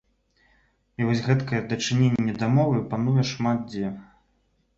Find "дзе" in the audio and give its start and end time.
3.69-3.87